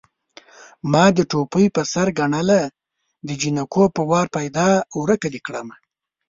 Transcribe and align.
ما 0.91 1.05
دې 1.15 1.23
ټوپۍ 1.31 1.65
په 1.75 1.81
سر 1.93 2.07
ګڼله 2.19 2.61
د 3.27 3.29
جنکو 3.41 3.83
په 3.95 4.01
وار 4.09 4.27
پيدا 4.37 4.67
ورکه 4.99 5.27
دې 5.33 5.39
کړمه 5.45 5.75